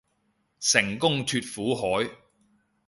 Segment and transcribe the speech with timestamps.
[0.59, 2.09] 成功脫苦海